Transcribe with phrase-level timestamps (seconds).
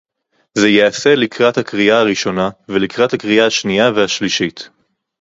[0.53, 4.69] זה ייעשה לקראת הקריאה הראשונה ולקראת הקריאה השנייה והשלישית